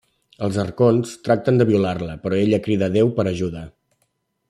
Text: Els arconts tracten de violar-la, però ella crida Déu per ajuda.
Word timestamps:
Els 0.45 0.55
arconts 0.63 1.11
tracten 1.27 1.61
de 1.63 1.69
violar-la, 1.73 2.17
però 2.25 2.43
ella 2.47 2.63
crida 2.69 2.93
Déu 2.99 3.15
per 3.21 3.31
ajuda. 3.37 3.67